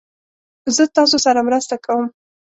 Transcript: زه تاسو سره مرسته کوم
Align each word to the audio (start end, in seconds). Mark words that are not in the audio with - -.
زه 0.75 0.83
تاسو 0.95 1.17
سره 1.25 1.39
مرسته 1.47 1.75
کوم 1.85 2.05